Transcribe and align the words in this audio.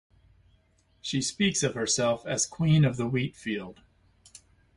She 0.99 1.21
speaks 1.21 1.61
of 1.61 1.75
herself 1.75 2.25
as 2.25 2.47
queen 2.47 2.85
of 2.85 2.97
the 2.97 3.05
wheat 3.05 3.35
field. 3.35 3.81